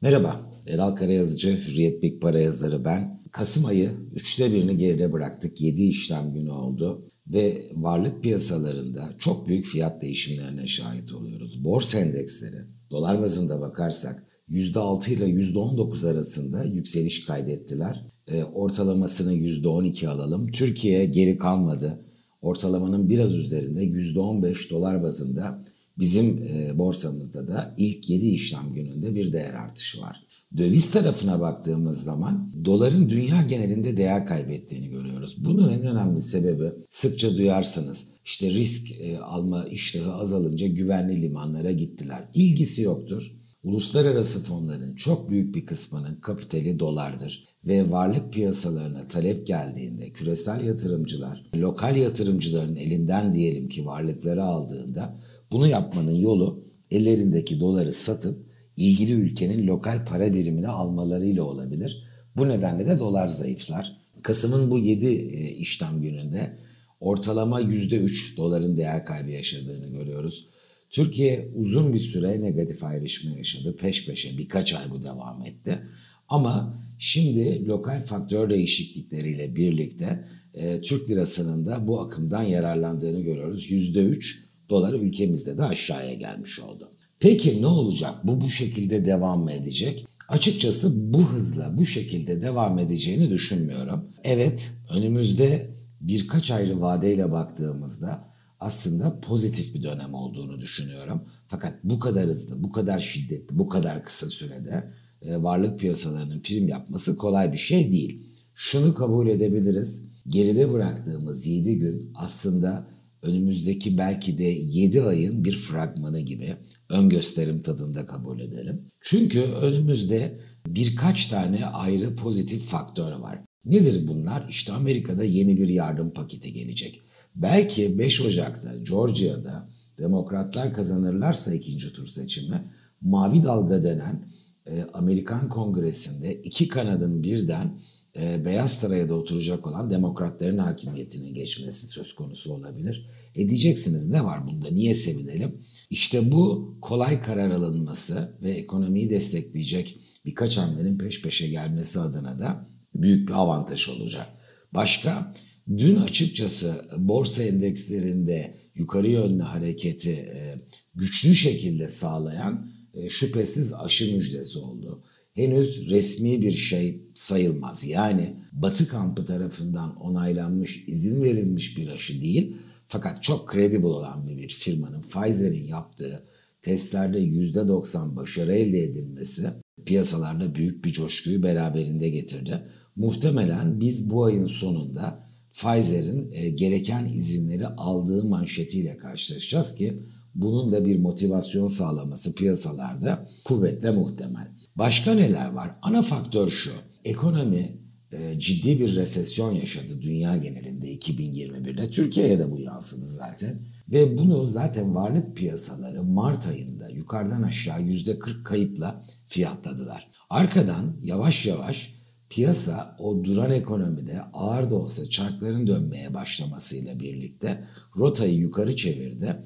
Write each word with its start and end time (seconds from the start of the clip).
Merhaba, 0.00 0.40
Eral 0.66 0.96
Karayazıcı, 0.96 1.58
Hürriyet 1.68 2.02
Big 2.02 2.22
Para 2.22 2.40
yazarı 2.40 2.84
ben. 2.84 3.22
Kasım 3.32 3.66
ayı 3.66 3.90
üçte 4.14 4.52
birini 4.52 4.76
geride 4.76 5.12
bıraktık. 5.12 5.60
7 5.60 5.82
işlem 5.82 6.32
günü 6.32 6.50
oldu 6.50 7.08
ve 7.26 7.56
varlık 7.74 8.22
piyasalarında 8.22 9.14
çok 9.18 9.48
büyük 9.48 9.64
fiyat 9.64 10.02
değişimlerine 10.02 10.66
şahit 10.66 11.12
oluyoruz. 11.12 11.64
Borsa 11.64 11.98
endeksleri 11.98 12.56
dolar 12.90 13.22
bazında 13.22 13.60
bakarsak 13.60 14.26
%6 14.48 15.12
ile 15.12 15.24
%19 15.24 16.08
arasında 16.08 16.64
yükseliş 16.64 17.26
kaydettiler. 17.26 18.06
E, 18.26 18.44
ortalamasını 18.44 19.34
%12 19.34 20.08
alalım. 20.08 20.50
Türkiye 20.50 21.06
geri 21.06 21.38
kalmadı. 21.38 22.04
Ortalamanın 22.42 23.08
biraz 23.08 23.34
üzerinde 23.34 23.84
%15 23.84 24.70
dolar 24.70 25.02
bazında 25.02 25.64
Bizim 25.98 26.42
e, 26.42 26.78
borsamızda 26.78 27.48
da 27.48 27.74
ilk 27.78 28.10
7 28.10 28.26
işlem 28.26 28.72
gününde 28.74 29.14
bir 29.14 29.32
değer 29.32 29.54
artışı 29.54 30.00
var. 30.00 30.26
Döviz 30.56 30.90
tarafına 30.90 31.40
baktığımız 31.40 32.04
zaman 32.04 32.52
doların 32.64 33.10
dünya 33.10 33.42
genelinde 33.42 33.96
değer 33.96 34.26
kaybettiğini 34.26 34.88
görüyoruz. 34.88 35.44
Bunun 35.44 35.72
en 35.72 35.82
önemli 35.82 36.22
sebebi 36.22 36.72
sıkça 36.90 37.36
duyarsanız 37.36 38.08
işte 38.24 38.50
risk 38.50 39.00
e, 39.00 39.18
alma 39.18 39.64
iştahı 39.64 40.12
azalınca 40.12 40.66
güvenli 40.66 41.22
limanlara 41.22 41.72
gittiler. 41.72 42.28
İlgisi 42.34 42.82
yoktur. 42.82 43.32
Uluslararası 43.66 44.44
fonların 44.44 44.94
çok 44.94 45.30
büyük 45.30 45.54
bir 45.54 45.66
kısmının 45.66 46.14
kapitali 46.14 46.78
dolardır 46.78 47.44
ve 47.64 47.90
varlık 47.90 48.32
piyasalarına 48.32 49.08
talep 49.08 49.46
geldiğinde 49.46 50.10
küresel 50.10 50.64
yatırımcılar, 50.64 51.50
lokal 51.56 51.96
yatırımcıların 51.96 52.76
elinden 52.76 53.34
diyelim 53.34 53.68
ki 53.68 53.86
varlıkları 53.86 54.44
aldığında 54.44 55.16
bunu 55.50 55.68
yapmanın 55.68 56.14
yolu 56.14 56.64
ellerindeki 56.90 57.60
doları 57.60 57.92
satıp 57.92 58.46
ilgili 58.76 59.12
ülkenin 59.12 59.66
lokal 59.66 60.06
para 60.06 60.34
birimini 60.34 60.68
almalarıyla 60.68 61.42
olabilir. 61.42 62.04
Bu 62.36 62.48
nedenle 62.48 62.86
de 62.86 62.98
dolar 62.98 63.28
zayıflar. 63.28 63.96
Kasım'ın 64.22 64.70
bu 64.70 64.78
7 64.78 65.06
e, 65.06 65.50
işlem 65.50 66.02
gününde 66.02 66.58
ortalama 67.00 67.60
%3 67.60 68.36
doların 68.36 68.76
değer 68.76 69.06
kaybı 69.06 69.30
yaşadığını 69.30 69.86
görüyoruz. 69.86 70.48
Türkiye 70.90 71.48
uzun 71.54 71.92
bir 71.92 71.98
süre 71.98 72.42
negatif 72.42 72.84
ayrışma 72.84 73.36
yaşadı. 73.36 73.76
Peş 73.76 74.06
peşe 74.06 74.38
birkaç 74.38 74.74
ay 74.74 74.90
bu 74.90 75.04
devam 75.04 75.42
etti. 75.42 75.82
Ama 76.28 76.82
şimdi 76.98 77.66
lokal 77.66 78.00
faktör 78.00 78.50
değişiklikleriyle 78.50 79.56
birlikte 79.56 80.24
e, 80.54 80.80
Türk 80.80 81.10
lirasının 81.10 81.66
da 81.66 81.88
bu 81.88 82.00
akımdan 82.00 82.42
yararlandığını 82.42 83.20
görüyoruz. 83.20 83.70
%3 83.70 84.46
dolar 84.70 84.94
ülkemizde 84.94 85.58
de 85.58 85.62
aşağıya 85.62 86.14
gelmiş 86.14 86.60
oldu. 86.60 86.92
Peki 87.20 87.62
ne 87.62 87.66
olacak? 87.66 88.14
Bu 88.24 88.40
bu 88.40 88.50
şekilde 88.50 89.06
devam 89.06 89.42
mı 89.42 89.52
edecek? 89.52 90.06
Açıkçası 90.28 91.12
bu 91.12 91.22
hızla 91.22 91.78
bu 91.78 91.86
şekilde 91.86 92.42
devam 92.42 92.78
edeceğini 92.78 93.30
düşünmüyorum. 93.30 94.04
Evet 94.24 94.70
önümüzde 94.96 95.70
birkaç 96.00 96.50
ayrı 96.50 96.80
vadeyle 96.80 97.32
baktığımızda 97.32 98.35
aslında 98.60 99.20
pozitif 99.20 99.74
bir 99.74 99.82
dönem 99.82 100.14
olduğunu 100.14 100.60
düşünüyorum. 100.60 101.22
Fakat 101.48 101.74
bu 101.84 101.98
kadar 101.98 102.26
hızlı, 102.26 102.62
bu 102.62 102.72
kadar 102.72 103.00
şiddetli, 103.00 103.58
bu 103.58 103.68
kadar 103.68 104.04
kısa 104.04 104.26
sürede 104.26 104.92
e, 105.22 105.42
varlık 105.42 105.80
piyasalarının 105.80 106.40
prim 106.40 106.68
yapması 106.68 107.16
kolay 107.16 107.52
bir 107.52 107.58
şey 107.58 107.92
değil. 107.92 108.26
Şunu 108.54 108.94
kabul 108.94 109.28
edebiliriz. 109.28 110.08
Geride 110.26 110.72
bıraktığımız 110.72 111.46
7 111.46 111.78
gün 111.78 112.12
aslında 112.14 112.86
önümüzdeki 113.22 113.98
belki 113.98 114.38
de 114.38 114.44
7 114.44 115.02
ayın 115.02 115.44
bir 115.44 115.56
fragmanı 115.56 116.20
gibi 116.20 116.56
ön 116.88 117.08
gösterim 117.08 117.62
tadında 117.62 118.06
kabul 118.06 118.40
ederim. 118.40 118.86
Çünkü 119.00 119.40
önümüzde 119.40 120.40
birkaç 120.66 121.26
tane 121.26 121.66
ayrı 121.66 122.16
pozitif 122.16 122.62
faktör 122.62 123.12
var. 123.12 123.38
Nedir 123.64 124.06
bunlar? 124.08 124.48
İşte 124.48 124.72
Amerika'da 124.72 125.24
yeni 125.24 125.58
bir 125.58 125.68
yardım 125.68 126.10
paketi 126.10 126.52
gelecek. 126.52 127.02
Belki 127.36 127.98
5 127.98 128.20
Ocak'ta 128.20 128.76
Georgia'da 128.76 129.68
demokratlar 129.98 130.74
kazanırlarsa 130.74 131.54
ikinci 131.54 131.92
tur 131.92 132.06
seçimi 132.06 132.70
mavi 133.00 133.42
dalga 133.42 133.82
denen 133.82 134.28
e, 134.66 134.82
Amerikan 134.94 135.48
Kongresi'nde 135.48 136.34
iki 136.34 136.68
kanadın 136.68 137.22
birden 137.22 137.80
e, 138.16 138.44
Beyaz 138.44 138.72
Saray'a 138.72 139.14
oturacak 139.14 139.66
olan 139.66 139.90
demokratların 139.90 140.58
hakimiyetine 140.58 141.30
geçmesi 141.30 141.86
söz 141.86 142.14
konusu 142.14 142.52
olabilir. 142.52 143.06
E 143.34 143.48
diyeceksiniz 143.48 144.08
ne 144.08 144.24
var 144.24 144.46
bunda 144.46 144.68
niye 144.70 144.94
sevinelim? 144.94 145.60
İşte 145.90 146.32
bu 146.32 146.74
kolay 146.80 147.22
karar 147.22 147.50
alınması 147.50 148.38
ve 148.42 148.50
ekonomiyi 148.50 149.10
destekleyecek 149.10 150.00
birkaç 150.24 150.58
hamlenin 150.58 150.98
peş 150.98 151.22
peşe 151.22 151.48
gelmesi 151.48 152.00
adına 152.00 152.38
da 152.38 152.66
büyük 152.94 153.28
bir 153.28 153.34
avantaj 153.34 153.88
olacak. 153.88 154.26
Başka 154.74 155.34
dün 155.68 155.96
açıkçası 155.96 156.84
borsa 156.98 157.42
endekslerinde 157.42 158.54
yukarı 158.74 159.08
yönlü 159.08 159.42
hareketi 159.42 160.12
e, 160.12 160.56
güçlü 160.94 161.34
şekilde 161.34 161.88
sağlayan 161.88 162.70
e, 162.94 163.08
şüphesiz 163.08 163.74
aşı 163.74 164.16
müjdesi 164.16 164.58
oldu 164.58 165.02
henüz 165.36 165.90
resmi 165.90 166.42
bir 166.42 166.52
şey 166.52 167.02
sayılmaz. 167.14 167.84
Yani 167.84 168.36
Batı 168.52 168.88
kampı 168.88 169.24
tarafından 169.24 169.96
onaylanmış, 169.96 170.84
izin 170.86 171.22
verilmiş 171.22 171.78
bir 171.78 171.88
aşı 171.88 172.22
değil. 172.22 172.56
Fakat 172.88 173.22
çok 173.22 173.52
credible 173.52 173.86
olan 173.86 174.28
bir 174.28 174.48
firmanın 174.48 175.02
Pfizer'in 175.02 175.64
yaptığı 175.64 176.22
testlerde 176.62 177.18
%90 177.18 178.16
başarı 178.16 178.52
elde 178.52 178.82
edilmesi 178.82 179.50
piyasalarda 179.86 180.54
büyük 180.54 180.84
bir 180.84 180.92
coşkuyu 180.92 181.42
beraberinde 181.42 182.08
getirdi. 182.08 182.62
Muhtemelen 182.96 183.80
biz 183.80 184.10
bu 184.10 184.24
ayın 184.24 184.46
sonunda 184.46 185.25
Pfizer'in 185.56 186.30
e, 186.32 186.50
gereken 186.50 187.06
izinleri 187.06 187.66
aldığı 187.66 188.24
manşetiyle 188.24 188.96
karşılaşacağız 188.96 189.74
ki 189.74 190.02
bunun 190.34 190.72
da 190.72 190.84
bir 190.84 190.98
motivasyon 190.98 191.66
sağlaması 191.66 192.34
piyasalarda 192.34 193.28
kuvvetle 193.44 193.90
muhtemel. 193.90 194.48
Başka 194.76 195.14
neler 195.14 195.52
var? 195.52 195.70
Ana 195.82 196.02
faktör 196.02 196.50
şu. 196.50 196.70
Ekonomi 197.04 197.78
e, 198.12 198.40
ciddi 198.40 198.80
bir 198.80 198.96
resesyon 198.96 199.52
yaşadı 199.52 200.02
dünya 200.02 200.36
genelinde 200.36 200.86
2021'de. 200.86 201.90
Türkiye'ye 201.90 202.38
de 202.38 202.50
bu 202.50 202.60
yansıdı 202.60 203.06
zaten. 203.06 203.60
Ve 203.88 204.18
bunu 204.18 204.46
zaten 204.46 204.94
varlık 204.94 205.36
piyasaları 205.36 206.02
Mart 206.02 206.46
ayında 206.46 206.88
yukarıdan 206.88 207.42
aşağı 207.42 207.80
%40 207.80 208.42
kayıpla 208.42 209.04
fiyatladılar. 209.26 210.08
Arkadan 210.30 210.96
yavaş 211.02 211.46
yavaş 211.46 211.95
piyasa 212.30 212.96
o 212.98 213.24
duran 213.24 213.50
ekonomide 213.50 214.20
ağır 214.32 214.70
da 214.70 214.74
olsa 214.74 215.10
çarkların 215.10 215.66
dönmeye 215.66 216.14
başlamasıyla 216.14 217.00
birlikte 217.00 217.64
rotayı 217.96 218.34
yukarı 218.34 218.76
çevirdi 218.76 219.36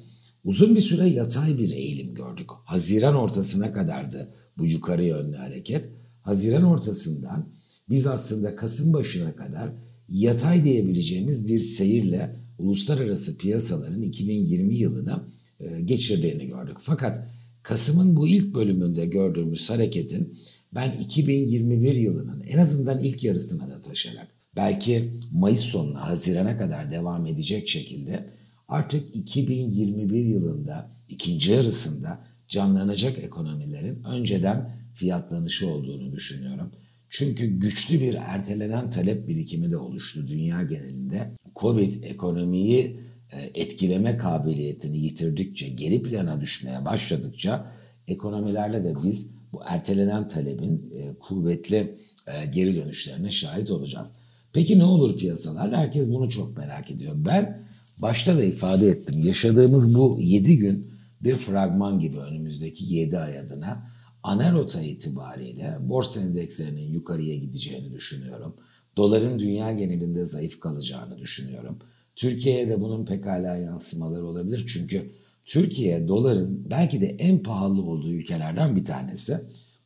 Uzun 0.43 0.75
bir 0.75 0.81
süre 0.81 1.07
yatay 1.07 1.57
bir 1.57 1.71
eğilim 1.71 2.15
gördük. 2.15 2.49
Haziran 2.65 3.15
ortasına 3.15 3.73
kadardı 3.73 4.33
bu 4.57 4.65
yukarı 4.65 5.03
yönlü 5.03 5.35
hareket. 5.35 5.89
Haziran 6.21 6.63
ortasından 6.63 7.49
biz 7.89 8.07
aslında 8.07 8.55
Kasım 8.55 8.93
başına 8.93 9.35
kadar 9.35 9.69
yatay 10.09 10.63
diyebileceğimiz 10.63 11.47
bir 11.47 11.59
seyirle 11.59 12.39
uluslararası 12.57 13.37
piyasaların 13.37 14.01
2020 14.01 14.75
yılına 14.75 15.27
e, 15.59 15.81
geçirdiğini 15.81 16.47
gördük. 16.47 16.77
Fakat 16.79 17.27
Kasım'ın 17.63 18.15
bu 18.15 18.27
ilk 18.27 18.55
bölümünde 18.55 19.05
gördüğümüz 19.05 19.69
hareketin 19.69 20.37
ben 20.75 20.91
2021 20.91 21.95
yılının 21.95 22.43
en 22.47 22.57
azından 22.57 22.99
ilk 22.99 23.23
yarısına 23.23 23.69
da 23.69 23.81
taşarak 23.81 24.27
belki 24.55 25.13
Mayıs 25.31 25.59
sonuna 25.59 26.09
Haziran'a 26.09 26.57
kadar 26.57 26.91
devam 26.91 27.25
edecek 27.25 27.69
şekilde 27.69 28.29
artık 28.67 29.15
2021 29.15 30.25
yılında 30.25 30.91
ikinci 31.09 31.51
yarısında 31.51 32.19
canlanacak 32.49 33.19
ekonomilerin 33.19 34.03
önceden 34.03 34.81
fiyatlanışı 34.93 35.67
olduğunu 35.67 36.11
düşünüyorum. 36.11 36.71
Çünkü 37.09 37.45
güçlü 37.45 38.01
bir 38.01 38.13
ertelenen 38.13 38.89
talep 38.89 39.27
birikimi 39.27 39.71
de 39.71 39.77
oluştu 39.77 40.27
dünya 40.27 40.63
genelinde. 40.63 41.31
Covid 41.55 42.03
ekonomiyi 42.03 42.99
e, 43.31 43.61
etkileme 43.61 44.17
kabiliyetini 44.17 44.97
yitirdikçe, 44.97 45.69
geri 45.69 46.03
plana 46.03 46.41
düşmeye 46.41 46.85
başladıkça 46.85 47.71
ekonomilerle 48.07 48.83
de 48.83 48.95
biz 49.03 49.40
bu 49.53 49.59
ertelenen 49.67 50.27
talebin 50.27 50.93
e, 50.95 51.13
kuvvetli 51.19 51.97
e, 52.27 52.45
geri 52.45 52.75
dönüşlerine 52.75 53.31
şahit 53.31 53.71
olacağız. 53.71 54.15
Peki 54.53 54.79
ne 54.79 54.83
olur 54.83 55.17
piyasalar? 55.17 55.71
Herkes 55.71 56.09
bunu 56.09 56.29
çok 56.29 56.57
merak 56.57 56.91
ediyor. 56.91 57.13
Ben 57.17 57.67
başta 58.01 58.37
da 58.37 58.43
ifade 58.43 58.87
ettim. 58.87 59.15
Yaşadığımız 59.23 59.95
bu 59.95 60.17
7 60.21 60.57
gün 60.57 60.91
bir 61.21 61.35
fragman 61.35 61.99
gibi 61.99 62.17
önümüzdeki 62.17 62.85
7 62.85 63.17
ay 63.17 63.39
adına 63.39 63.91
ana 64.23 64.53
rota 64.53 64.81
itibariyle 64.81 65.77
borsa 65.81 66.21
endekslerinin 66.21 66.91
yukarıya 66.91 67.37
gideceğini 67.37 67.93
düşünüyorum. 67.93 68.55
Doların 68.97 69.39
dünya 69.39 69.71
genelinde 69.71 70.25
zayıf 70.25 70.59
kalacağını 70.59 71.17
düşünüyorum. 71.17 71.79
Türkiye'ye 72.15 72.69
de 72.69 72.81
bunun 72.81 73.05
pekala 73.05 73.55
yansımaları 73.55 74.25
olabilir. 74.25 74.65
Çünkü 74.73 75.11
Türkiye 75.45 76.07
doların 76.07 76.69
belki 76.69 77.01
de 77.01 77.05
en 77.05 77.43
pahalı 77.43 77.81
olduğu 77.81 78.11
ülkelerden 78.11 78.75
bir 78.75 78.85
tanesi. 78.85 79.37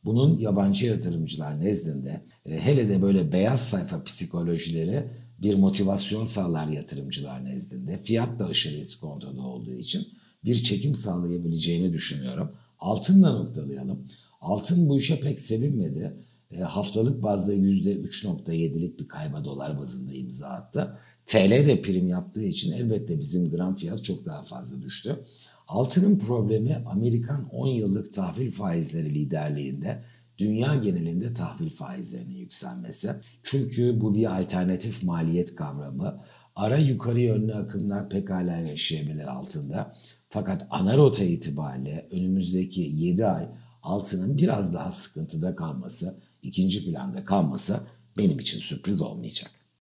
Bunun 0.05 0.37
yabancı 0.37 0.85
yatırımcılar 0.85 1.59
nezdinde 1.59 2.21
e, 2.45 2.59
hele 2.59 2.89
de 2.89 3.01
böyle 3.01 3.31
beyaz 3.31 3.61
sayfa 3.61 4.03
psikolojileri 4.03 5.11
bir 5.39 5.55
motivasyon 5.55 6.23
sağlar 6.23 6.67
yatırımcılar 6.67 7.45
nezdinde. 7.45 8.03
Fiyat 8.03 8.39
da 8.39 8.45
aşırı 8.45 8.77
iskontoda 8.77 9.41
olduğu 9.41 9.73
için 9.73 10.07
bir 10.45 10.63
çekim 10.63 10.95
sağlayabileceğini 10.95 11.93
düşünüyorum. 11.93 12.51
Altınla 12.79 13.31
noktalayalım. 13.31 14.07
Altın 14.41 14.89
bu 14.89 14.97
işe 14.97 15.19
pek 15.19 15.39
sevinmedi. 15.39 16.13
E, 16.51 16.59
haftalık 16.59 17.23
bazda 17.23 17.53
%3.7'lik 17.53 18.99
bir 18.99 19.07
kayba 19.07 19.45
dolar 19.45 19.79
bazında 19.79 20.13
imza 20.13 20.47
attı. 20.47 20.97
TL 21.27 21.49
de 21.49 21.81
prim 21.81 22.07
yaptığı 22.07 22.43
için 22.43 22.71
elbette 22.71 23.19
bizim 23.19 23.49
gram 23.51 23.75
fiyat 23.75 24.03
çok 24.03 24.25
daha 24.25 24.43
fazla 24.43 24.81
düştü. 24.81 25.23
Altının 25.67 26.19
problemi 26.19 26.83
Amerikan 26.85 27.49
10 27.49 27.67
yıllık 27.67 28.13
tahvil 28.13 28.51
faizleri 28.51 29.13
liderliğinde 29.13 30.03
dünya 30.37 30.75
genelinde 30.75 31.33
tahvil 31.33 31.69
faizlerinin 31.69 32.35
yükselmesi. 32.35 33.11
Çünkü 33.43 34.01
bu 34.01 34.15
bir 34.15 34.39
alternatif 34.39 35.03
maliyet 35.03 35.55
kavramı. 35.55 36.21
Ara 36.55 36.77
yukarı 36.77 37.19
yönlü 37.19 37.53
akımlar 37.53 38.09
pekala 38.09 38.57
yaşayabilir 38.57 39.27
altında. 39.27 39.95
Fakat 40.29 40.67
ana 40.69 40.97
rota 40.97 41.23
itibariyle 41.23 42.07
önümüzdeki 42.11 42.81
7 42.81 43.25
ay 43.25 43.47
altının 43.83 44.37
biraz 44.37 44.73
daha 44.73 44.91
sıkıntıda 44.91 45.55
kalması, 45.55 46.21
ikinci 46.41 46.85
planda 46.85 47.25
kalması 47.25 47.79
benim 48.17 48.39
için 48.39 48.59
sürpriz 48.59 49.01
olmayacak. 49.01 49.51